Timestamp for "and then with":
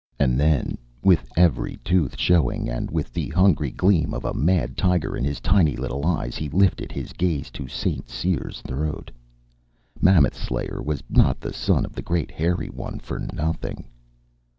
0.17-1.29